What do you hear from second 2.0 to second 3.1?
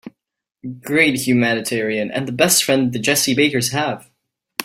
and the best friend the